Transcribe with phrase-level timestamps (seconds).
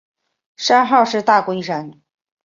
[0.57, 2.01] 山号是大龟山。